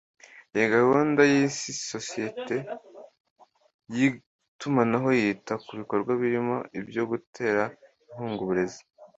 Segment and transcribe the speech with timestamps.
[0.55, 2.55] Iyi gahunda y’isi sosiyete
[3.95, 7.63] y’itumanaho yita ku bikorwa birimo ibyo gutera
[8.13, 8.81] nkunga uburezi